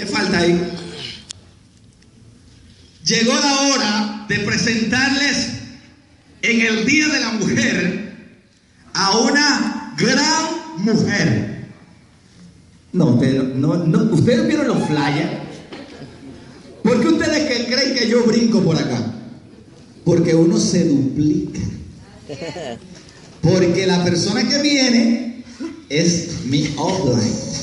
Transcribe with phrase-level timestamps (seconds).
[0.00, 0.58] ¿Qué falta ahí?
[3.04, 5.48] Llegó la hora de presentarles
[6.40, 8.14] en el Día de la Mujer
[8.94, 11.66] a una gran mujer.
[12.94, 15.32] No, pero no, no, ustedes vieron los flyers.
[16.82, 19.04] ¿Por qué ustedes que creen que yo brinco por acá?
[20.06, 21.60] Porque uno se duplica.
[23.42, 25.44] Porque la persona que viene
[25.90, 27.59] es mi offline.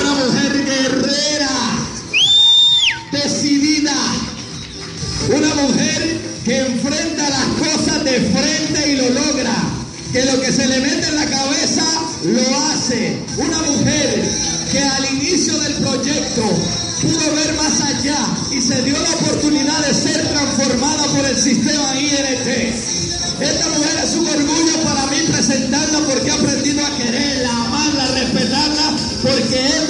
[0.00, 1.50] Una mujer guerrera,
[3.12, 3.94] decidida,
[5.28, 9.54] una mujer que enfrenta las cosas de frente y lo logra,
[10.12, 11.84] que lo que se le mete en la cabeza
[12.24, 13.16] lo hace.
[13.36, 14.24] Una mujer
[14.72, 16.42] que al inicio del proyecto
[17.02, 18.18] pudo ver más allá
[18.50, 22.46] y se dio la oportunidad de ser transformada por el sistema INT.
[23.40, 28.96] Esta mujer es un orgullo para mí presentarla porque he aprendido a quererla, amarla, respetarla,
[29.22, 29.83] porque es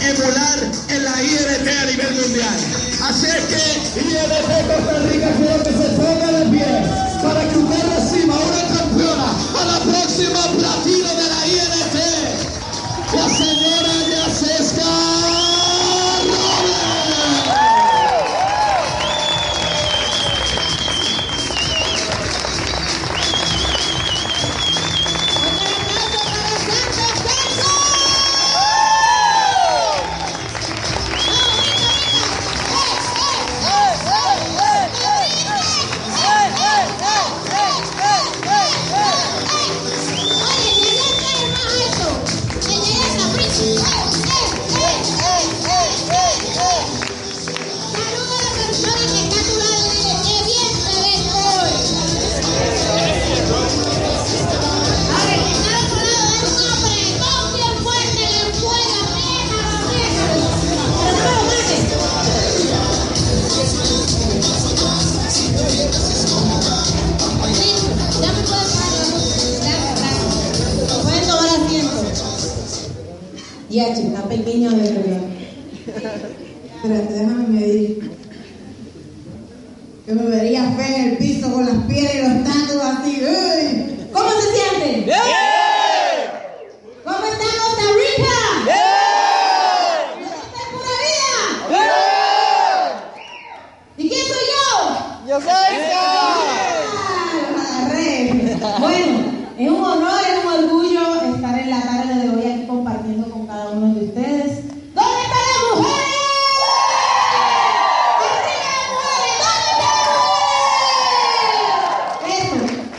[0.00, 0.58] emular
[0.88, 2.58] en la INT a nivel mundial.
[3.02, 4.32] Así es que INT
[4.68, 6.82] Costa Rica quiero que se ponga de pie
[7.22, 7.56] para que
[81.72, 83.12] los tacos así.
[83.22, 83.66] ¡Uy!
[84.12, 84.96] ¿Cómo se sienten?
[87.04, 88.36] ¿Cómo está Costa Rica?
[88.60, 88.78] ¿Está
[90.64, 91.36] en pura vida?
[93.98, 94.70] ¿Y quién soy yo?
[95.28, 95.52] ¡Yo soy Ah,
[97.52, 98.10] los agarré.
[98.80, 99.14] Bueno,
[99.58, 101.04] es un honor, es un orgullo
[101.34, 104.64] estar en la tarde de hoy aquí compartiendo con cada uno de ustedes.
[104.94, 106.16] ¿Dónde están las mujeres?
[108.16, 109.04] ¡Arriba las mujeres!
[109.04, 109.98] ¿Dónde están las
[112.22, 112.38] mujeres?
[112.38, 112.56] Eso,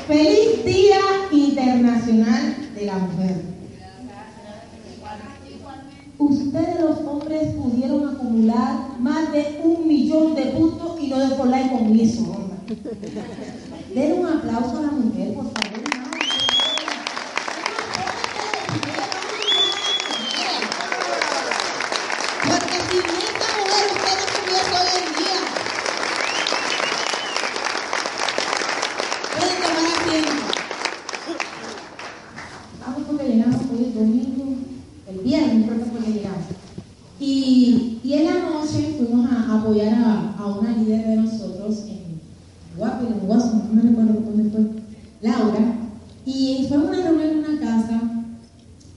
[0.08, 1.00] feliz Día
[1.32, 2.44] Internacional
[2.76, 3.36] de la Mujer.
[6.18, 11.50] Ustedes los hombres pudieron acumular más de un millón de puntos y no de por
[11.50, 12.58] con eso, hombre.
[13.96, 15.80] Den un aplauso a la mujer, por favor.
[22.44, 25.40] Porque sin esta mujer usted no estuviese hoy en día.
[29.34, 30.44] Pueden tomar asiento.
[32.86, 34.56] Vamos porque llegamos hoy el domingo,
[35.10, 36.46] el viernes creo que fue que llegamos.
[37.20, 42.20] Y, y en la noche fuimos a apoyar a, a una líder de nosotros en
[42.78, 44.62] Guapo, en Guaso, no me recuerdo dónde fue,
[45.22, 45.76] Laura.
[46.26, 48.02] Y fue una reunión en una casa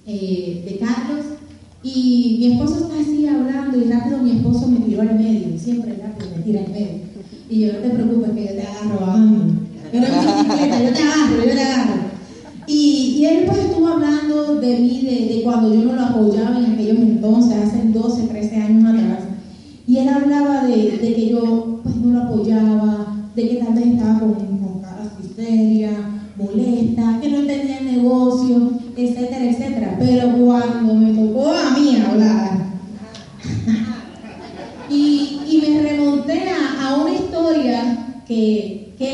[0.07, 1.27] eh, de Carlos
[1.83, 5.97] y mi esposo está así hablando y rápido mi esposo me tiró al medio, siempre
[6.01, 7.03] rápido me tira al medio.
[7.51, 9.53] Y yo no te preocupes que yo te agarro, vamos.
[9.91, 12.13] Pero en bicicleta, yo te agarro, yo te agarro.
[12.67, 16.59] Y, y él pues estuvo hablando de mí, de, de cuando yo no lo apoyaba
[16.59, 19.25] en aquellos entonces, hace 12, 13 años atrás.
[19.87, 23.87] Y él hablaba de, de que yo pues no lo apoyaba, de que tal vez
[23.87, 25.91] estaba con, con caras de histeria,
[26.37, 29.97] molesta, que no entendía el negocio, etcétera, etcétera.
[29.99, 32.63] Pero cuando me tocó a mí hablar,
[34.89, 38.07] y, y me remonté a, a una historia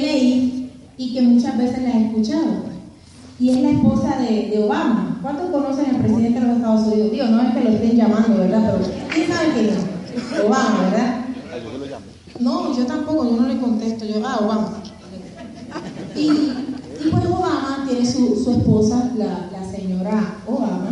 [0.01, 2.69] leí y que muchas veces la he escuchado.
[3.41, 5.19] Y es la esposa de, de Obama.
[5.23, 7.13] ¿Cuántos conocen al presidente de los Estados Unidos?
[7.13, 8.73] Digo, no es que lo estén llamando, ¿verdad?
[8.73, 10.45] Pero ¿quién sabe quién es?
[10.45, 11.25] Obama, ¿verdad?
[12.41, 14.05] No, yo tampoco, yo no le contesto.
[14.05, 14.83] Yo, ah, Obama.
[16.17, 20.91] Y, y pues Obama tiene su, su esposa, la, la señora Obama,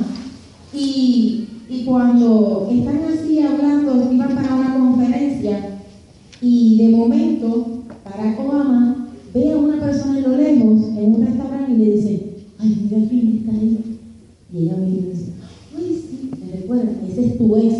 [0.72, 5.78] y, y cuando están así hablando, iban para una conferencia,
[6.40, 7.66] y de momento
[8.04, 8.95] Barack Obama
[9.36, 12.22] ve a una persona en lo lejos en un restaurante y le dice,
[12.58, 13.98] ay, mira quién está ahí.
[14.52, 15.32] Y ella me dice,
[15.76, 17.74] ay, sí, me recuerda, ese es tu ex,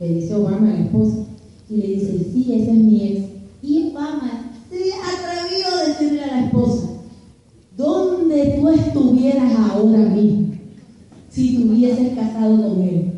[0.00, 1.26] le dice Obama a la esposa.
[1.70, 3.20] Y le dice, sí, ese es mi ex.
[3.62, 6.88] Y Obama se atrevió a decirle a la esposa,
[7.76, 10.54] ¿dónde tú estuvieras ahora mismo
[11.30, 13.12] si tú hubieses casado con él?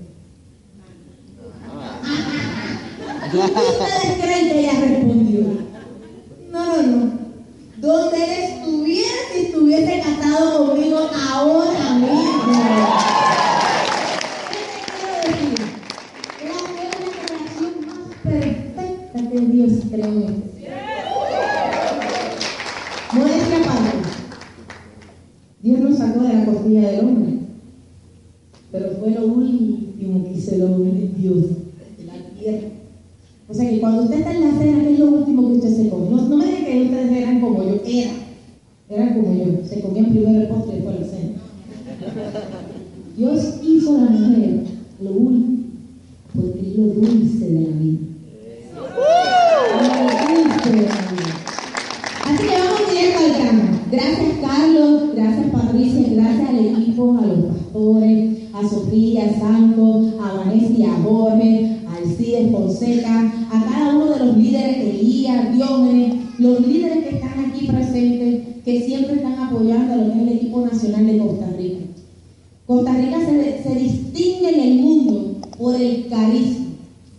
[3.33, 5.41] ¿Y ustedes creen que ella respondió?
[6.53, 7.14] No, no, no.
[7.85, 8.44] Donde él
[66.67, 70.61] líderes que están aquí presentes, que siempre están apoyando a lo que es el equipo
[70.61, 71.85] nacional de Costa Rica.
[72.67, 76.67] Costa Rica se, distingue en el mundo por el carisma,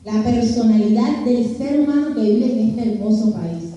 [0.04, 3.74] la personalidad del ser humano que vive en este hermoso país.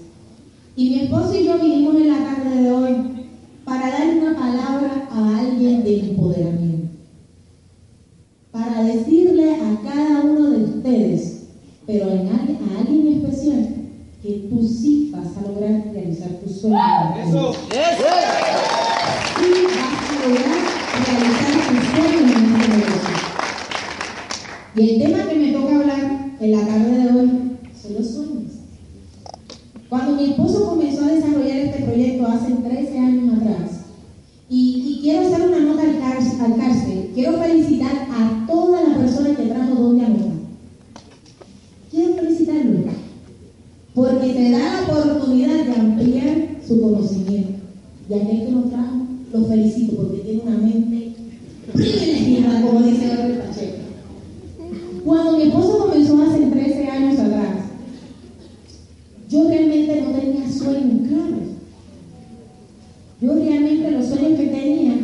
[0.77, 2.95] Y mi esposo y yo vinimos en la tarde de hoy
[3.65, 6.89] para dar una palabra a alguien de empoderamiento.
[8.51, 11.43] Para decirle a cada uno de ustedes,
[11.87, 13.78] pero a alguien especial,
[14.23, 16.81] que tú sí vas a lograr realizar tus sueños.
[17.29, 17.53] Eso.
[17.53, 17.77] Sí
[19.65, 20.59] vas a lograr
[21.07, 23.17] realizar tus sueños en este negocio.
[24.75, 26.03] Y el tema que me toca hablar
[26.41, 27.29] en la tarde de hoy
[27.81, 28.53] son los sueños.
[29.89, 33.71] Cuando mi esposo comenzó a desarrollar este proyecto hace 13 años atrás,
[34.51, 38.99] y, y quiero hacer una nota al cárcel, al cárcel, quiero felicitar a todas las
[38.99, 40.33] personas que trajo donde anotar.
[41.91, 42.95] Quiero felicitarlos,
[43.99, 47.55] porque te da la oportunidad de ampliar su conocimiento.
[48.09, 48.97] Y aquel que lo trajo,
[49.33, 51.15] lo felicito, porque tiene una mente
[51.73, 53.77] privilegiada, como dice el Pacheco.
[55.05, 57.57] Cuando mi esposo comenzó hace 13 años atrás,
[59.29, 61.49] yo realmente no tenía sueños claros.
[63.21, 64.95] Yo realmente los sueños que tenía,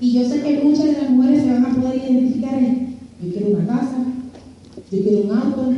[0.00, 3.32] y yo sé que muchas de las mujeres se van a poder identificar en, yo
[3.32, 3.96] quiero una casa,
[4.90, 5.72] yo quiero un auto,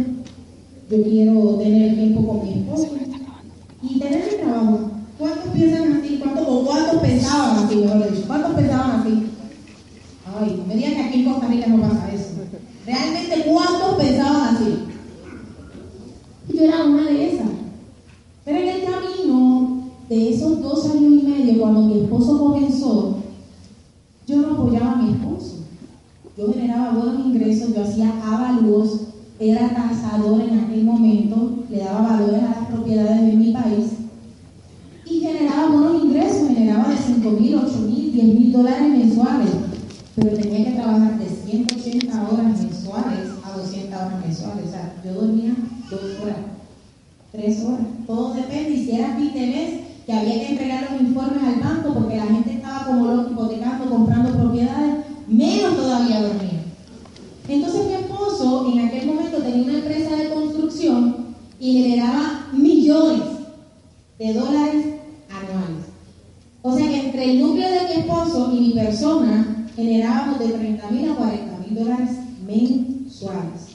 [0.93, 2.89] yo quiero tener tiempo con mi esposo
[3.83, 4.91] y tener mi trabajo.
[5.19, 6.19] ¿Cuántos piensan así?
[6.23, 8.27] ¿Cuántos, o cuántos pensaban así, mejor dicho?
[8.27, 9.27] ¿Cuántos pensaban así?
[10.27, 12.29] Ay, no me digan que aquí en Costa Rica no pasa eso.
[12.85, 14.65] Realmente, ¿cuántos pensaban así?
[16.51, 17.49] Y yo era una de esas.
[18.45, 23.17] Pero en el camino de esos dos años y medio, cuando mi esposo comenzó,
[24.27, 25.61] yo no apoyaba a mi esposo.
[26.37, 32.43] Yo generaba buenos ingresos, yo hacía avalúos, era tasador en aquel momento, le daba valores
[32.43, 33.87] a las propiedades de mi país
[35.05, 37.79] y generaba buenos ingresos, generaba de 5 mil, 8
[38.53, 39.51] mil, 10 mil dólares mensuales,
[40.17, 45.15] pero tenía que trabajar de 180 horas mensuales a 200 horas mensuales, o sea, yo
[45.15, 45.55] dormía
[45.91, 46.37] dos horas
[47.33, 47.81] tres horas.
[48.07, 48.71] Todo depende.
[48.71, 52.55] Y si de mes, que había que entregar los informes al banco porque la gente
[52.55, 56.63] estaba como hipotecando, comprando propiedades, menos todavía dormía.
[57.49, 63.23] Entonces mi esposo en aquel momento tenía una empresa de construcción y generaba millones
[64.19, 64.87] de dólares
[65.31, 65.85] anuales.
[66.63, 70.91] O sea que entre el núcleo de mi esposo y mi persona generábamos de 30
[70.91, 72.11] mil a 40 mil dólares
[72.47, 73.73] mensuales.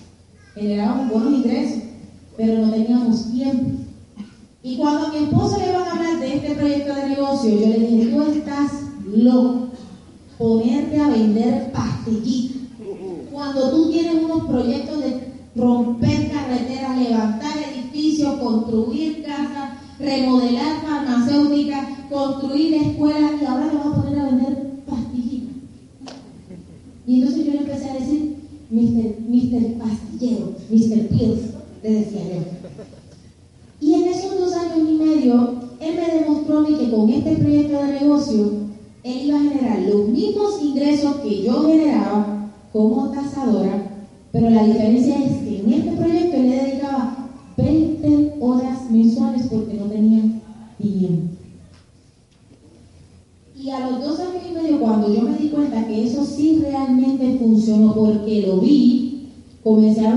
[0.53, 1.83] Generábamos buenos ingresos
[2.37, 3.71] pero no teníamos tiempo.
[4.61, 7.67] Y cuando a mi esposo le van a hablar de este proyecto de negocio, yo
[7.67, 8.71] le dije, tú estás
[9.11, 9.69] loco,
[10.37, 12.57] ponerte a vender pastillitas.
[13.31, 22.75] Cuando tú tienes unos proyectos de romper carreteras, levantar edificios, construir casas, remodelar farmacéuticas, construir
[22.75, 25.55] escuelas y ahora le vas a poner a vender pastillitas.
[27.07, 28.35] Y entonces yo le empecé a decir,
[28.69, 29.21] Mr.
[29.29, 31.07] Mister Pastillero, Mr.
[31.07, 31.41] Pills,
[31.83, 32.43] le decía yo.
[33.79, 37.37] Y en esos dos años y medio, él me demostró a mí que con este
[37.37, 38.51] proyecto de negocio,
[39.03, 44.01] él iba a generar los mismos ingresos que yo generaba como cazadora,
[44.33, 49.75] pero la diferencia es que en este proyecto él le dedicaba 20 horas mensuales porque
[49.75, 50.21] no tenía
[50.81, 51.31] tiempo.
[53.55, 56.59] Y a los dos años y medio, cuando yo me di cuenta que eso sí
[56.61, 59.29] realmente funcionó porque lo vi,
[59.63, 60.13] ver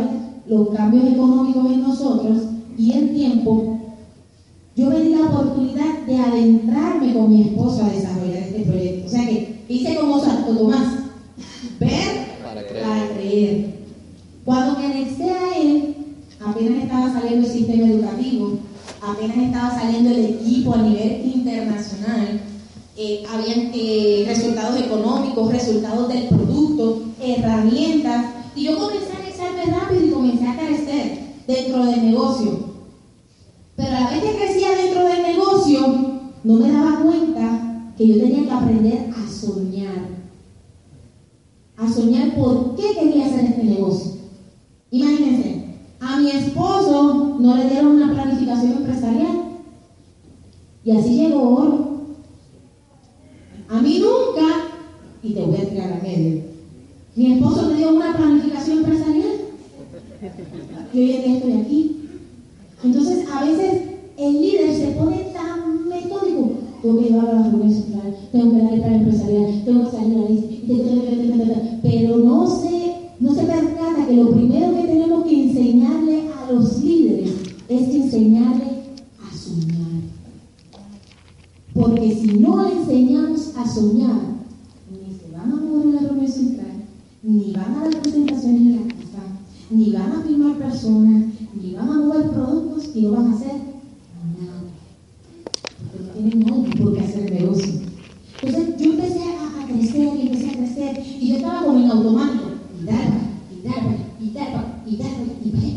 [0.49, 2.38] los cambios económicos en nosotros
[2.76, 3.79] y el tiempo,
[4.80, 9.06] yo me di la oportunidad de adentrarme con mi esposo a desarrollar este proyecto.
[9.06, 10.87] O sea que hice como Santo Tomás,
[11.78, 12.87] ver para creer.
[12.87, 13.75] Para creer.
[14.42, 15.96] Cuando me anexé a él,
[16.40, 18.58] apenas estaba saliendo el sistema educativo,
[19.02, 22.40] apenas estaba saliendo el equipo a nivel internacional,
[22.96, 30.06] eh, habían eh, resultados económicos, resultados del producto, herramientas, y yo comencé a anexarme rápido
[30.06, 32.69] y comencé a crecer dentro del negocio.
[34.00, 35.80] La vez que crecía dentro del negocio,
[36.42, 40.09] no me daba cuenta que yo tenía que aprender a soñar.
[41.76, 44.12] A soñar por qué quería hacer este negocio.
[44.90, 45.64] Imagínense,
[46.00, 49.59] a mi esposo no le dieron una planificación empresarial.
[50.83, 52.00] Y así llegó oro.
[53.69, 54.47] A mí nunca,
[55.23, 56.42] y te voy a tirar a medio,
[57.16, 59.40] mi esposo me dio una planificación empresarial.
[60.95, 61.97] Y hoy en día estoy aquí.
[62.83, 63.89] Entonces, a veces
[64.20, 66.52] el líder se pone tan metódico.
[66.82, 70.16] Tengo que llevar a la reunión central, tengo que dar el empresarial, tengo que salir
[70.16, 75.44] a la lista, pero no se, no se percata que lo primero que tenemos que
[75.44, 77.32] enseñarle a los líderes
[77.68, 78.64] es enseñarle
[79.20, 80.02] a soñar.
[81.74, 84.20] Porque si no le enseñamos a soñar,
[84.90, 86.84] ni se van a mover en la reunión central,
[87.22, 89.00] ni van a dar presentaciones en la casa,
[89.70, 91.24] ni van a firmar personas,
[91.54, 93.52] ni van a mover productos y no van a hacer
[94.38, 94.62] nada.
[95.92, 97.72] Porque no tienen algo por qué hacer negocio.
[98.42, 102.44] Entonces yo empecé a, crecer y empecé a crecer y yo estaba como en automático.
[102.80, 103.20] Y darba,
[103.54, 105.72] y darba, y darba, y darba, y para y para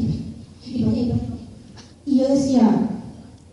[0.66, 1.20] y para
[2.06, 2.90] Y yo decía,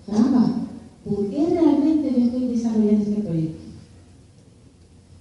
[0.07, 0.69] caramba,
[1.05, 3.61] ¿por qué realmente yo estoy desarrollando este proyecto?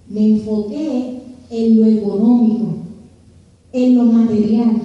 [0.08, 1.20] Me enfoqué
[1.50, 2.76] en lo económico,
[3.72, 4.80] en lo material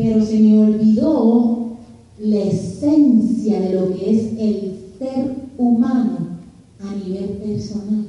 [0.00, 1.76] pero se me olvidó
[2.18, 6.38] la esencia de lo que es el ser humano
[6.80, 8.06] a nivel personal.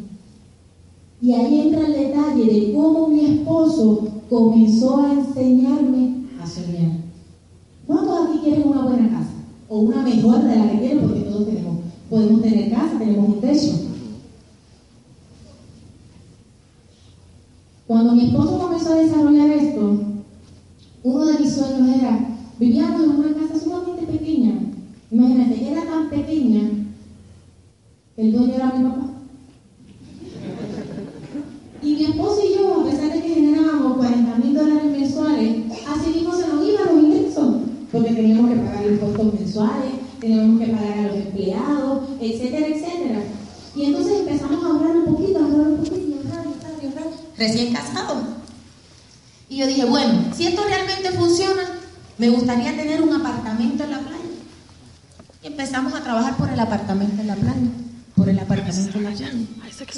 [1.21, 6.91] Y ahí entra el detalle de cómo mi esposo comenzó a enseñarme a soñar.
[7.85, 9.33] ¿Cuántos aquí quieren una buena casa?
[9.67, 11.77] O una mejor de la que quieren, porque todos tenemos.
[12.09, 13.71] Podemos tener casa, tenemos un techo.
[17.87, 19.99] Cuando mi esposo comenzó a desarrollar esto,
[21.03, 24.53] uno de mis sueños era, vivíamos en una casa sumamente pequeña.
[25.11, 26.61] Imagínate, era tan pequeña
[28.15, 29.07] que el dueño era mi papá.
[31.83, 35.55] Y mi esposo y yo, a pesar de que generábamos 40 mil dólares mensuales,
[35.87, 37.55] así mismo se nos iban los ingresos,
[37.91, 43.23] porque teníamos que pagar impuestos mensuales, teníamos que pagar a los empleados, etcétera, etcétera.
[43.75, 46.45] Y entonces empezamos a ahorrar un poquito, a ahorrar un poquito, y ahorrar,
[46.81, 48.19] y ahorrar, Recién casados.
[49.49, 51.61] Y yo dije, bueno, si esto realmente funciona,
[52.21, 54.29] me gustaría tener un apartamento en la playa.
[55.41, 57.71] Y empezamos a trabajar por el apartamento en la playa,
[58.15, 59.31] por el apartamento en la playa.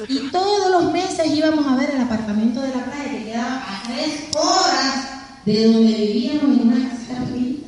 [0.08, 3.84] Y todos los meses íbamos a ver el apartamento de la playa, que quedaba a
[3.84, 5.06] tres horas
[5.46, 7.68] de donde vivíamos en una casita pequeñita.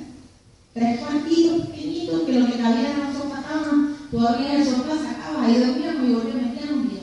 [0.73, 4.95] Tres cuartitos pequeñitos que lo que cabía era una sopa cama, tú abrías el sofá,
[4.95, 6.93] sacabas, ahí dormíamos y volvíamos metíamos.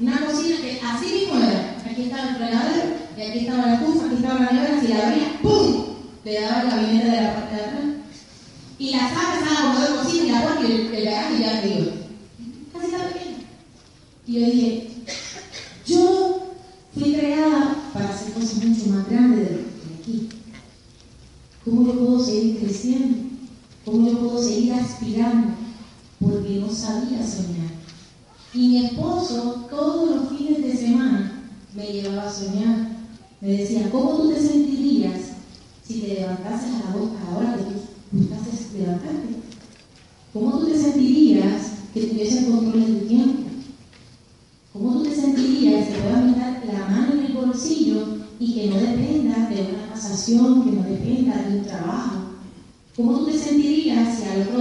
[0.00, 1.76] Una cocina que así mismo era.
[1.84, 2.82] Aquí estaba el fregadero
[3.18, 5.92] y aquí estaba la estufa, aquí estaba la nevera, si la abría, ¡pum!
[6.24, 7.84] Le daba el gabinete de la parte de atrás.
[8.78, 11.92] Y la sala estaba como de cocina y la puerta y el, garaje ya arriba.
[12.72, 13.38] Casi estaba pequeña.
[14.26, 14.90] Y yo dije,
[15.84, 16.54] yo
[16.94, 20.28] fui creada para hacer cosas mucho más grandes de lo que aquí.
[21.64, 23.18] ¿Cómo yo puedo seguir creciendo?
[23.84, 25.54] ¿Cómo yo puedo seguir aspirando?
[26.20, 27.72] Porque no sabía soñar.
[28.54, 31.42] Y mi esposo todos los fines de semana
[31.74, 32.88] me llevaba a soñar.
[33.40, 35.32] Me decía, ¿cómo tú te sentirías
[35.86, 37.80] si te levantases a la, a la hora que tú
[38.12, 39.28] buscases levantarte?
[40.32, 43.42] ¿Cómo tú te sentirías que tuvieses control de tu tiempo?
[44.72, 48.06] ¿Cómo tú te sentirías que puedas meter la mano en el bolsillo
[48.38, 52.16] y que no dependa de una pasación, que no dependa de un trabajo?
[52.96, 53.38] ¿Cómo tú te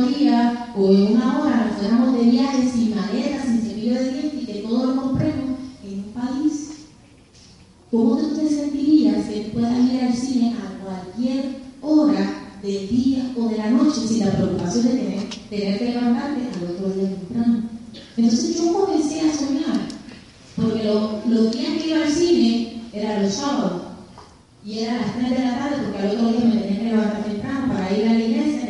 [0.08, 4.42] día o en una hora nos fuéramos de viaje sin maletas, sin cepillo de dientes
[4.42, 6.70] y que todo lo compremos en un país?
[7.90, 13.58] ¿Cómo te sentirías que puedas ir al cine a cualquier hora del día o de
[13.58, 17.64] la noche sin la preocupación de tener, tener que levantarte al otro día temprano?
[18.18, 19.88] Entonces yo comencé a soñar,
[20.56, 23.82] porque los días que iba al cine eran los sábados
[24.64, 26.86] y era a las 3 de la tarde porque al otro día me tenía que
[26.86, 28.61] levantar temprano para ir a la iglesia,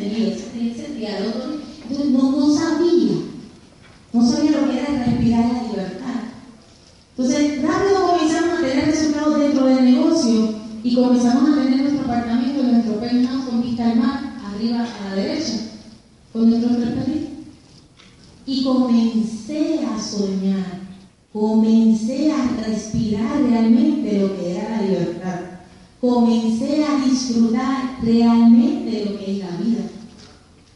[1.07, 3.13] Entonces no, no sabía,
[4.13, 6.21] no sabía lo que era respirar la libertad.
[7.17, 10.53] Entonces rápido comenzamos a tener resultados dentro del negocio
[10.83, 15.15] y comenzamos a tener nuestro apartamento, nuestro penthouse con vista al mar, arriba a la
[15.15, 15.53] derecha,
[16.31, 16.93] con nuestros tres
[18.45, 20.81] Y comencé a soñar,
[21.33, 25.51] comencé a respirar realmente lo que era la libertad
[26.01, 29.83] comencé a disfrutar realmente lo que es la vida.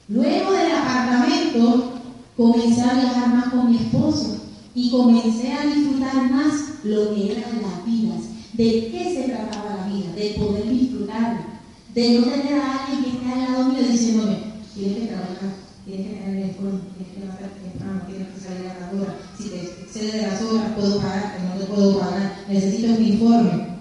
[0.08, 1.94] Luego del apartamento,
[2.38, 4.38] comencé a viajar más con mi esposo
[4.76, 8.22] y comencé a disfrutar más lo que eran las vidas,
[8.54, 11.60] de qué se trataba la vida, de poder disfrutar,
[11.94, 14.38] de no tener a alguien que esté al lado mío diciéndome,
[14.76, 18.68] tienes que trabajar, tienes que tener el esfuerzo, tienes que levantarte temprano, tienes que salir
[18.68, 22.44] a la hora, si te excedes de las horas puedo pagar, no te puedo pagar,
[22.48, 23.76] necesito un informe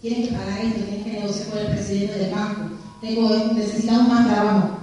[0.00, 2.62] tienes que pagar esto, tienes que negociar con el presidente del banco,
[3.00, 4.79] tengo, necesitamos más trabajo.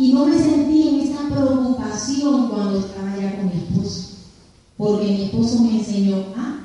[0.00, 4.16] Y no me sentí en esa preocupación cuando estaba allá con mi esposo,
[4.78, 6.60] porque mi esposo me enseñó a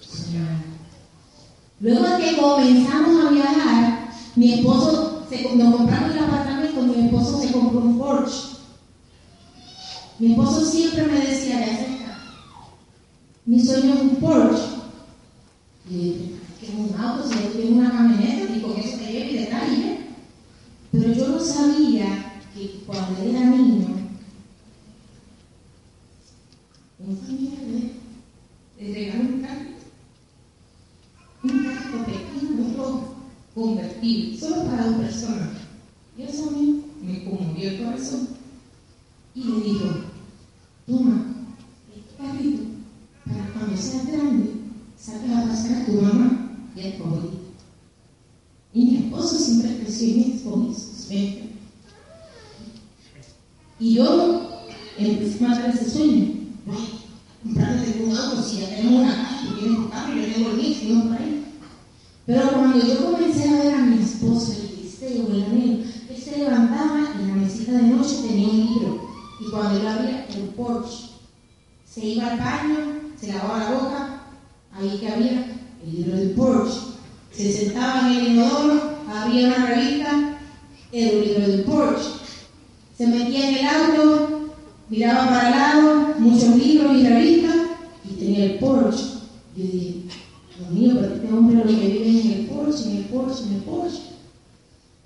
[0.00, 0.64] soñar.
[1.78, 7.52] Luego que comenzamos a viajar, mi esposo, se, nos compramos el apartamento, mi esposo se
[7.52, 8.56] compró un Porsche.
[10.18, 12.18] Mi esposo siempre me decía, ya
[13.44, 14.64] mi sueño es un Porsche.
[15.88, 19.48] Y que un auto, si tengo una camioneta y con eso te lleve y de
[19.50, 20.00] calle.
[20.90, 22.25] Pero yo no sabía
[22.86, 23.88] cuando era niño,
[26.98, 27.62] un familiar
[28.78, 29.70] le regaló un carro,
[31.42, 33.14] un carro pequeño, rojo,
[33.54, 35.48] convertible, solo para dos personas.
[36.16, 38.28] Y eso a mí me conmovió el corazón.
[39.34, 39.86] Y le dijo,
[40.86, 41.34] toma,
[41.94, 42.62] este carrito,
[43.26, 44.50] para cuando seas grande,
[44.98, 47.46] saques a pasar a tu mamá y favorito.
[48.72, 51.10] Y mi esposo siempre creció en esos
[53.78, 54.50] Y yo
[54.98, 56.32] empecé a matar ese sueño.
[57.42, 60.56] comprándote un auto, si ya tenemos una casa, tú tienes tu carro, yo tengo el
[60.56, 61.44] mío, si no por ahí.
[62.26, 66.38] Pero cuando yo comencé a ver a mi esposo, el deseo, el anhelo, él se
[66.38, 69.08] levantaba y en la mesita de noche tenía un libro.
[69.40, 71.10] Y cuando yo abría el Porsche,
[71.84, 72.78] se iba al baño,
[73.20, 74.22] se lavaba la boca,
[74.72, 76.80] ahí que había el libro del Porsche.
[77.32, 80.38] Se sentaba en el inodoro, abría una revista,
[80.90, 82.10] era un libro del Porsche.
[82.96, 84.54] Se metía en el auto,
[84.88, 87.56] miraba para el lado, muchos libros y revistas,
[88.08, 89.04] y tenía el Porsche.
[89.56, 90.02] Yo dije,
[90.58, 93.54] Dios mío, pero este hombre lo que vive en el Porsche, en el Porsche, en
[93.54, 94.02] el Porsche.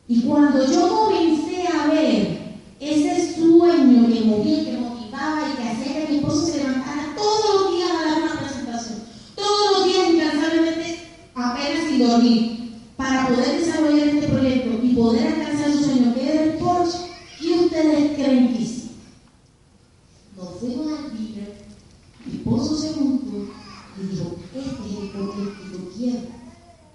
[0.09, 2.39] Y cuando yo comencé a ver
[2.79, 7.63] ese sueño que movía, que motivaba y que hacía que mi esposo se levantara todos
[7.63, 9.01] los días a dar una presentación,
[9.35, 10.99] todos los días incansablemente,
[11.35, 12.61] apenas sin dormir,
[12.97, 16.99] para poder desarrollar este proyecto y poder alcanzar su sueño, que era el Porsche,
[17.41, 18.91] y ustedes creen que sí.
[20.37, 21.65] Nos fuimos al dealer,
[22.27, 23.49] mi esposo se juntó
[23.99, 26.19] y dijo, este es el Porsche que yo quiero.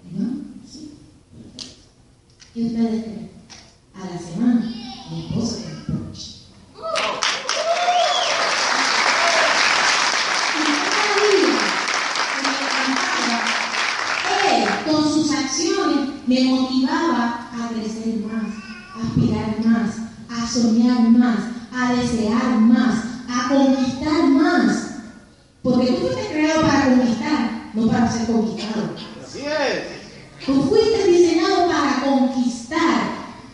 [0.04, 0.92] Y no, sí,
[2.54, 3.30] ¿Qué ustedes creen?
[3.94, 4.74] A la semana,
[5.10, 6.36] mi esposo tiene el Porsche.
[16.26, 18.52] me motivaba a crecer más,
[18.94, 19.96] a aspirar más,
[20.46, 21.38] a soñar más,
[21.72, 24.90] a desear más, a conquistar más.
[25.62, 28.90] Porque tú fuiste creado para conquistar, no para ser conquistado.
[29.24, 30.46] Así es.
[30.46, 33.00] Tú fuiste diseñado para conquistar,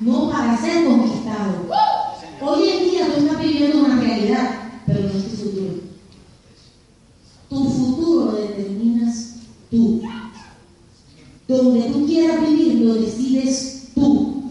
[0.01, 1.67] no para ser conquistado.
[2.43, 4.51] Hoy en día tú estás viviendo una realidad,
[4.87, 5.75] pero no es tu futuro.
[7.49, 9.37] Tu futuro lo determinas
[9.71, 10.03] tú.
[11.49, 14.43] Donde tú quieras vivir lo decides tú.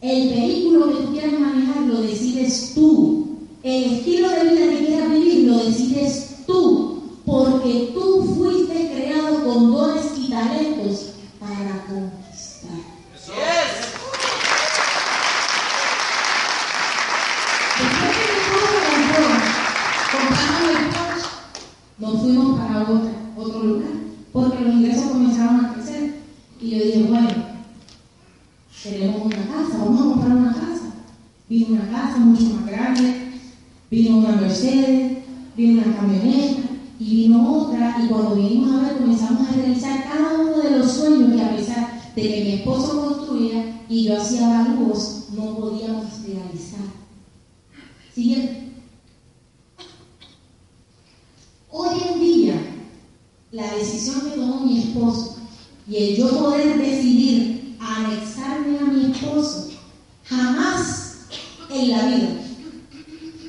[0.00, 2.00] El vehículo que tú quieras manejar lo
[2.72, 3.38] decides tú.
[3.62, 7.02] El estilo de vida que quieras vivir lo decides tú.
[7.24, 12.78] Porque tú fuiste creado con dones y talentos para conquistar.
[13.14, 13.92] Eso es.
[17.78, 18.32] Después que
[20.12, 21.28] compramos el coche,
[21.98, 22.82] nos fuimos para
[23.36, 23.92] otro lugar
[24.32, 26.22] porque los ingresos comenzaron a crecer.
[26.60, 27.28] Y yo dije, bueno,
[28.82, 30.92] tenemos una casa, vamos a comprar una casa.
[31.52, 33.30] Vino una casa mucho más grande,
[33.90, 35.18] vino una Mercedes,
[35.54, 36.62] vino una camioneta
[36.98, 40.90] y vino otra y cuando vinimos a ver comenzamos a realizar cada uno de los
[40.90, 46.06] sueños que a pesar de que mi esposo construía y yo hacía valores, no podíamos
[46.22, 46.80] realizar.
[48.14, 48.72] Siguiente.
[51.70, 52.54] Hoy en día,
[53.50, 55.36] la decisión que tomó mi esposo
[55.86, 59.68] y el yo poder decidir anexarme a mi esposo,
[60.24, 61.11] jamás
[61.72, 62.28] en la vida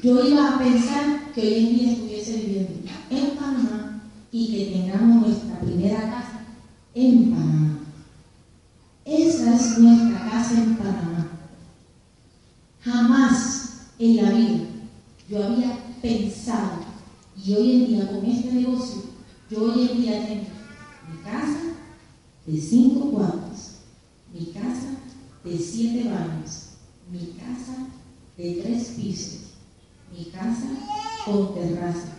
[0.02, 5.28] yo iba a pensar que hoy en día estuviese viviendo en Panamá y que tengamos
[5.28, 6.46] nuestra primera casa
[6.94, 7.80] en Panamá.
[9.06, 11.30] Esa es nuestra casa en Panamá.
[12.82, 14.60] Jamás en la vida
[15.30, 16.84] yo había pensado,
[17.42, 19.04] y hoy en día con este negocio,
[19.50, 20.48] yo hoy en día tengo
[21.10, 21.60] mi casa
[22.46, 23.78] de cinco cuartos,
[24.34, 24.98] mi casa
[25.46, 26.72] de siete baños,
[27.10, 27.53] mi casa
[28.38, 29.40] de tres pisos,
[30.12, 30.68] mi casa
[31.26, 32.10] con terraza.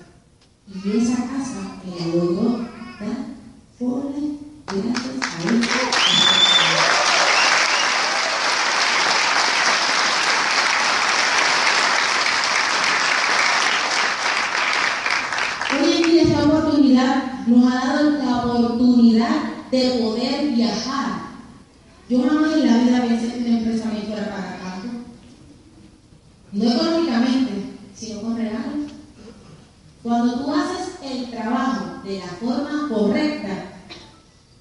[0.66, 2.58] Y esa casa me la logró
[3.00, 3.34] dar
[3.78, 5.60] Forle gracias a él.
[15.82, 21.22] Hoy en día esta oportunidad nos ha dado la oportunidad de poder viajar.
[22.08, 24.88] Yo jamás en la vida pensé que una empresa me fuera para tanto.
[26.52, 27.52] No económicamente,
[27.96, 28.92] sino con regalos.
[30.04, 33.72] Cuando tú haces el trabajo de la forma correcta,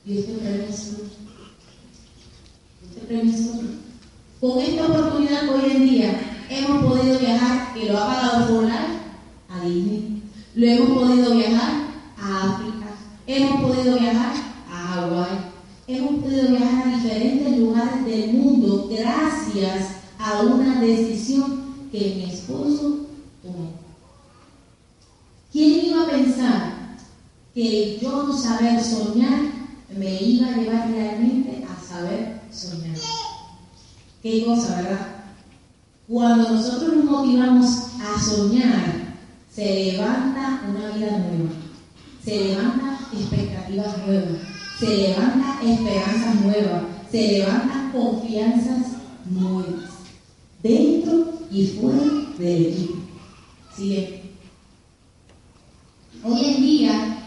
[0.05, 1.09] Dios te premia salud.
[2.81, 3.69] Dios te premia salud.
[4.39, 8.87] Con esta oportunidad hoy en día hemos podido viajar, y lo ha pagado Forlar,
[9.49, 10.23] a Disney.
[10.55, 11.73] Lo hemos podido viajar
[12.17, 12.87] a África.
[13.27, 14.33] Hemos podido viajar
[14.71, 15.39] a Hawái.
[15.87, 23.07] Hemos podido viajar a diferentes lugares del mundo gracias a una decisión que mi esposo
[23.41, 23.71] tomó.
[25.51, 26.73] ¿Quién iba a pensar
[27.53, 29.41] que yo no saber soñar
[29.97, 32.95] me iba a llevar realmente a saber soñar?
[34.21, 35.07] Qué cosa, ¿verdad?
[36.07, 37.67] Cuando nosotros nos motivamos
[38.01, 39.15] a soñar,
[39.53, 41.51] se levanta una vida nueva,
[42.23, 44.39] se levanta expectativas nuevas,
[44.79, 48.87] se levanta esperanzas nuevas, se levantan confianzas
[49.29, 49.92] nuevas,
[50.63, 52.03] dentro y fuera
[52.39, 52.95] del equipo.
[53.75, 54.21] Sigue.
[56.23, 57.17] Hoy en día,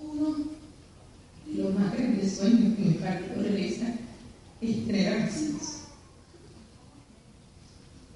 [0.00, 0.36] uno
[1.46, 3.98] de los más grandes sueños que me partió realizar
[4.62, 5.68] es tener a mis hijos.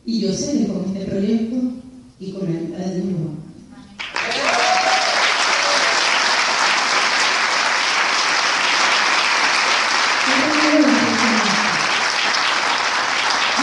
[0.07, 1.57] Y yo sé que con este proyecto
[2.19, 4.87] y con la ayuda de Dios lo vamos a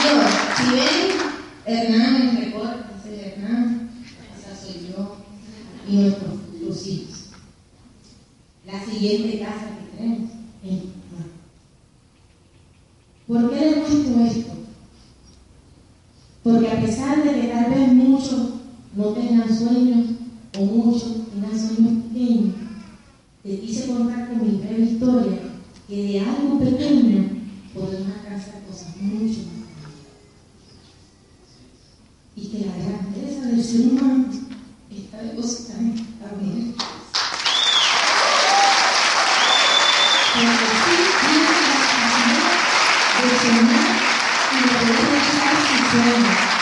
[0.02, 1.18] Dios, si ven,
[1.66, 3.90] Hernán me recuerda, ese es Hernán,
[4.38, 5.18] esa soy yo
[5.88, 7.30] y nuestros futuros hijos.
[8.66, 10.32] La siguiente casa que tenemos
[10.64, 11.26] en Panamá.
[13.28, 14.54] ¿Por qué les muestro esto?
[16.44, 18.50] Porque a pesar de que tal vez muchos
[18.96, 20.08] no tengan sueños
[20.58, 22.56] o muchos tengan sueños pequeños,
[23.44, 25.54] te quise contar con mi breve historia
[25.88, 27.30] que de algo pequeño
[27.74, 30.04] podemos alcanzar cosas mucho más grandes.
[32.36, 34.26] Y que la grandeza del ser humano
[34.90, 36.76] está depositada en esta unidad.
[40.34, 42.34] Porque sí tiene la capacidad
[43.22, 43.94] de soñar
[44.52, 46.54] y de poder realizar sus sueños.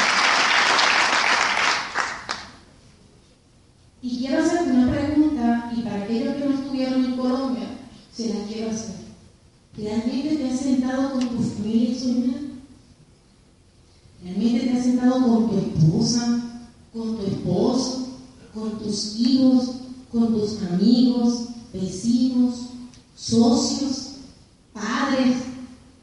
[4.12, 7.64] Y quiero hacerte una pregunta, y para aquellos que no estuvieron en Colombia,
[8.14, 8.96] se la quiero hacer.
[9.78, 12.42] ¿Realmente te has sentado con tu familia soñar?
[14.22, 16.44] ¿Realmente te has sentado con tu esposa,
[16.92, 18.08] con tu esposo,
[18.54, 19.76] con tus hijos,
[20.12, 22.66] con tus amigos, vecinos,
[23.16, 24.16] socios,
[24.74, 25.38] padres,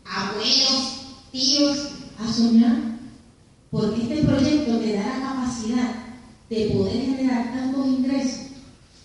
[0.07, 0.93] abuelos,
[1.31, 3.01] tíos, a soñar?
[3.71, 6.08] Porque este proyecto te da la capacidad
[6.51, 8.41] de poder generar tantos ingresos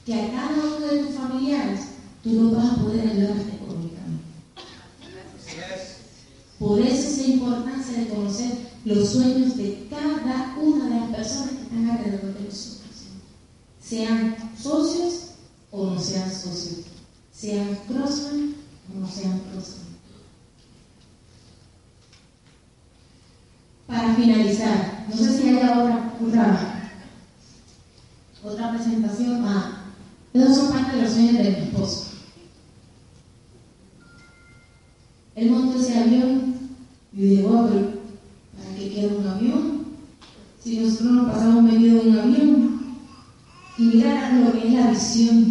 [0.06, 1.82] que a cada uno de tus familiares
[2.24, 4.24] tú los vas a poder ayudar hasta económicamente.
[6.60, 8.52] Por eso es la importancia de conocer
[8.86, 12.84] los sueños de cada una de las personas que están alrededor de nosotros.
[13.82, 15.32] Sean socios
[15.72, 16.86] o no sean socios.
[17.34, 18.56] Sean crossman
[18.94, 19.84] o no sean crossman.
[23.88, 26.73] Para finalizar, no sé si haya otra, otra,
[28.44, 29.44] otra presentación.
[29.46, 29.84] Ah,
[30.34, 32.08] esos son parte de los sueños de mi esposo.
[35.36, 36.56] Él montó ese avión
[37.16, 39.86] y dijo, ¿para qué quiero un avión?
[40.64, 42.84] Si nosotros nos pasamos medio de un avión.
[43.78, 45.50] Y mira lo que es la visión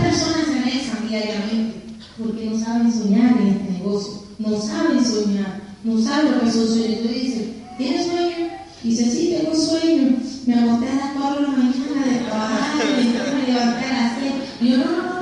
[0.00, 1.80] personas se besan diariamente
[2.18, 4.22] porque no saben soñar en este negocio.
[4.38, 6.98] No saben soñar, no saben lo que son sueños.
[6.98, 8.48] Entonces dicen, ¿tienes sueño?
[8.82, 10.16] Dice, sí, tengo sueño.
[10.46, 14.32] Me acosté a las 4 de la mañana de trabajar, me levanté a las 6.
[14.62, 15.18] Y yo, no, no, no,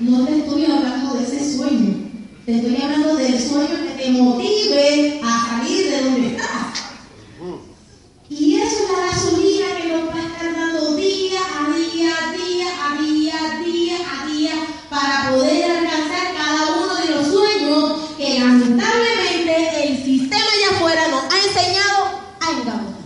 [0.00, 1.94] no, no te estoy hablando de ese sueño.
[2.44, 6.82] Te estoy hablando del sueño que te motive a salir de donde estás.
[8.28, 12.66] Y eso es la gasolina que nos va a estar dando día a día, día
[12.82, 14.52] a día, día a día,
[14.88, 21.22] para poder alcanzar cada uno de los sueños que lamentablemente el sistema allá afuera nos
[21.24, 22.04] ha enseñado
[22.40, 23.02] a engañar.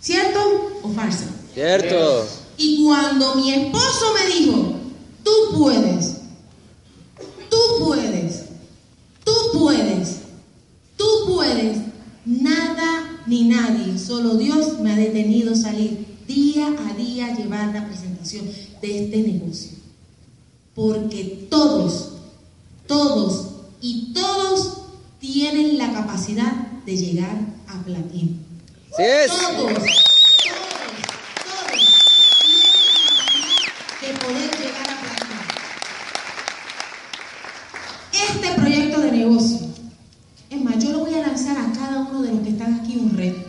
[0.00, 1.24] ¿Cierto o falso?
[1.54, 2.26] Cierto.
[2.58, 4.74] Y cuando mi esposo me dijo,
[5.22, 6.16] tú puedes,
[7.48, 8.44] tú puedes,
[9.24, 10.16] tú puedes,
[10.96, 11.78] tú puedes,
[12.24, 17.72] nada ni nadie, solo Dios me ha detenido a salir día a día a llevar
[17.74, 18.35] la presentación
[18.80, 19.72] de este negocio.
[20.74, 22.12] Porque todos,
[22.86, 23.48] todos
[23.80, 24.78] y todos
[25.18, 26.52] tienen la capacidad
[26.84, 27.36] de llegar
[27.68, 28.32] a platino.
[28.98, 29.28] Es.
[29.28, 29.84] Todos, todos, todos
[32.42, 35.36] tienen la capacidad de poder llegar a platino.
[38.12, 39.58] Este proyecto de negocio,
[40.50, 42.96] es más, yo lo voy a lanzar a cada uno de los que están aquí
[42.96, 43.46] un reto.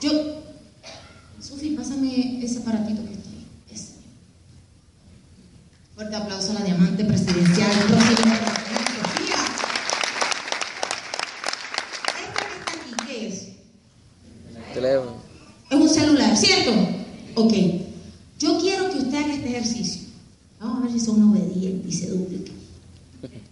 [0.00, 0.10] Yo,
[1.40, 3.46] Sofi, pásame ese aparatito que está ahí.
[3.70, 3.92] Ese.
[5.94, 7.70] Fuerte aplauso a la diamante presidencial.
[7.86, 8.34] próxima.
[8.96, 9.36] Sofía.
[12.20, 13.48] Esto que está aquí, ¿qué es?
[14.74, 15.16] Teléfono.
[15.70, 16.72] Es un celular, ¿cierto?
[17.36, 17.52] Ok.
[18.38, 20.02] Yo quiero que usted haga este ejercicio.
[20.60, 22.56] Vamos a ver si son obedientes y se duplican.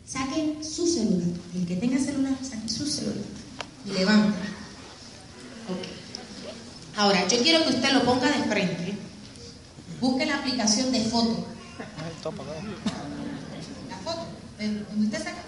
[0.07, 1.27] Saquen su celular.
[1.55, 3.25] El que tenga celular, saquen su celular.
[3.87, 4.33] Y levanten.
[5.71, 6.05] Ok.
[6.97, 8.95] Ahora, yo quiero que usted lo ponga de frente.
[10.01, 11.47] Busque la aplicación de foto.
[11.79, 11.87] La
[13.99, 14.27] foto.
[14.59, 15.43] ¿de ¿Dónde usted saca?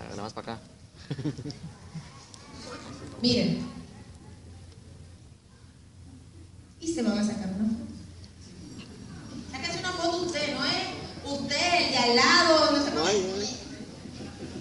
[0.00, 0.62] Ah, nada más para acá.
[3.22, 3.66] Miren.
[6.80, 7.84] Y se van a sacar una foto.
[9.50, 10.72] Sáquese una foto usted, no es
[11.24, 13.04] usted, el de al lado, no sé cómo.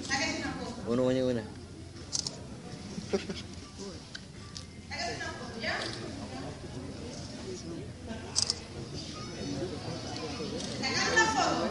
[0.08, 0.92] Sáquese una foto.
[0.92, 1.44] Uno, uno, una.
[4.90, 5.76] Sáquese una foto, ¿ya?
[10.82, 11.70] ¿Sacaron la foto?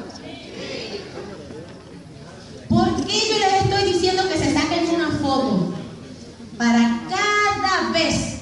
[2.68, 5.74] ¿Por qué yo les estoy diciendo que se saquen una foto?
[6.58, 8.38] Para cada vez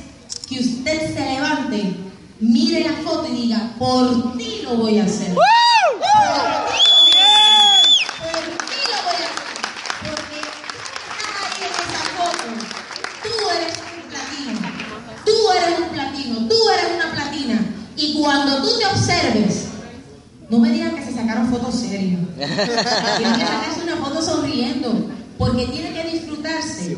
[0.48, 1.94] que usted se levante,
[2.40, 5.34] mire la foto y diga, por ti lo voy a hacer.
[5.34, 5.48] Por ti
[8.90, 9.56] lo voy a hacer.
[10.02, 12.46] Porque tú que estás ahí en esa foto,
[13.22, 14.60] tú eres un platino.
[15.24, 15.88] Tú eres un
[16.24, 16.48] platino.
[16.48, 17.60] Tú eres una platina.
[17.96, 19.66] Y cuando tú te observes,
[20.50, 22.20] no me digan que se sacaron fotos serias.
[22.36, 22.56] Tienen
[23.38, 25.10] que sacarse una foto sonriendo.
[25.38, 26.96] Porque tiene que disfrutarse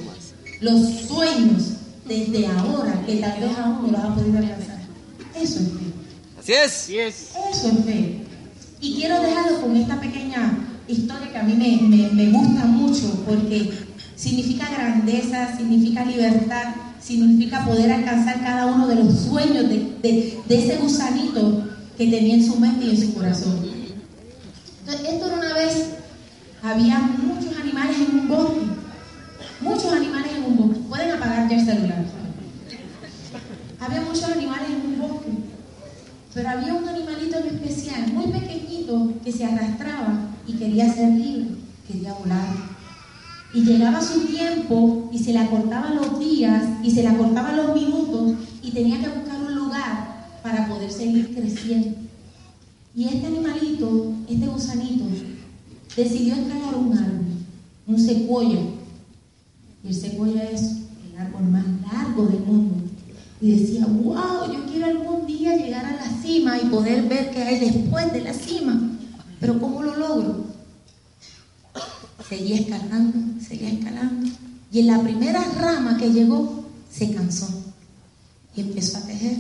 [0.61, 1.63] los sueños
[2.07, 4.79] desde ahora, que tal vez aún no los ha podido alcanzar.
[5.35, 5.87] Eso es fe.
[6.39, 6.53] Así
[6.99, 7.31] es.
[7.53, 8.21] Eso es fe.
[8.81, 13.25] Y quiero dejarlo con esta pequeña historia que a mí me, me- me gusta mucho
[13.27, 13.73] porque
[14.15, 16.75] significa grandeza, significa libertad,
[17.07, 22.59] significa poder alcanzar cada uno de los sueños de, ese gusanito que tenía en su
[22.59, 23.61] mente y en su corazón.
[24.81, 25.91] Entonces, esto era una vez,
[26.63, 28.61] había muchos animales en un bosque,
[29.61, 30.81] muchos animales en un bosque.
[30.89, 32.05] Pueden apagar ya el celular.
[33.81, 35.31] Había muchos animales en un bosque.
[36.35, 41.47] Pero había un animalito en especial, muy pequeñito, que se arrastraba y quería ser libre,
[41.87, 42.76] quería volar.
[43.57, 47.75] Y llegaba su tiempo y se le acortaban los días y se le acortaban los
[47.75, 51.97] minutos y tenía que buscar un lugar para poder seguir creciendo.
[52.95, 55.07] Y este animalito, este gusanito,
[55.97, 57.25] decidió a un árbol,
[57.87, 58.61] un un secuoya.
[59.83, 60.61] Y el secuoya es
[61.11, 62.75] el árbol más largo del mundo.
[63.41, 67.43] Y decía, wow, yo quiero algún día llegar a la cima y poder ver qué
[67.43, 68.91] hay después de la cima.
[69.41, 70.46] Pero ¿cómo lo logro?
[72.29, 74.31] Seguía escalando, seguía escalando.
[74.73, 77.49] Y en la primera rama que llegó, se cansó.
[78.55, 79.37] Y empezó a tejer.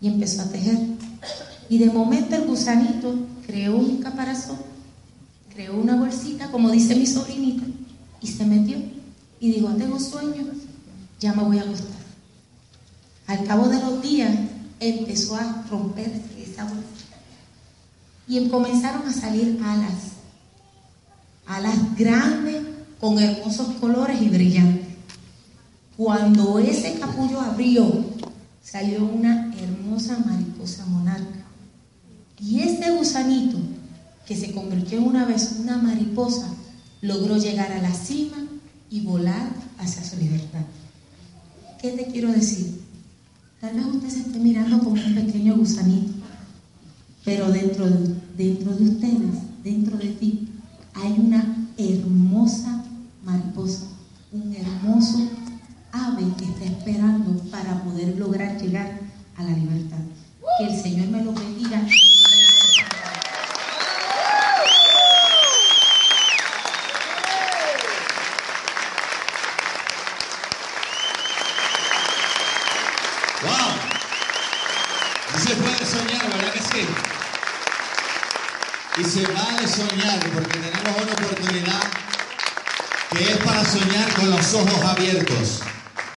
[0.00, 0.78] Y empezó a tejer.
[1.68, 3.14] Y de momento el gusanito
[3.46, 4.58] creó un caparazón,
[5.54, 7.64] creó una bolsita, como dice mi sobrinita,
[8.20, 8.76] y se metió.
[9.38, 10.46] Y digo, tengo sueño,
[11.20, 12.00] ya me voy a acostar.
[13.28, 14.36] Al cabo de los días
[14.80, 17.16] empezó a romperse esa bolsita.
[18.26, 20.09] Y comenzaron a salir alas.
[21.50, 22.62] Alas grandes
[23.00, 24.86] con hermosos colores y brillantes.
[25.96, 28.04] Cuando ese capullo abrió,
[28.62, 31.44] salió una hermosa mariposa monarca.
[32.38, 33.58] Y ese gusanito,
[34.26, 36.46] que se convirtió en una vez una mariposa,
[37.00, 38.36] logró llegar a la cima
[38.88, 40.62] y volar hacia su libertad.
[41.82, 42.80] ¿Qué te quiero decir?
[43.60, 46.12] Tal vez usted se esté mirando como un pequeño gusanito,
[47.24, 50.46] pero dentro de, dentro de ustedes, dentro de ti,
[51.02, 52.84] hay una hermosa
[53.24, 53.86] mariposa,
[54.32, 55.18] un hermoso
[55.92, 59.00] ave que está esperando para poder lograr llegar
[59.36, 59.98] a la libertad.
[60.58, 61.49] Que el Señor me lo bendiga.